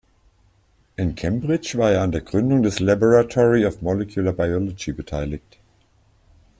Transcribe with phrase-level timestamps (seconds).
[0.97, 5.59] In Cambridge war er an der Gründung des „Laboratory of Molecular Biology“ beteiligt.